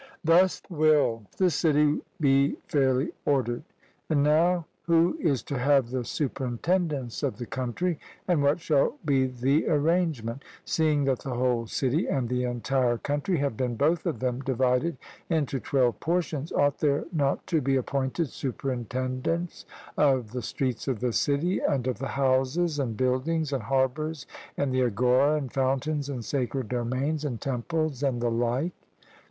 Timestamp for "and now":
4.09-4.65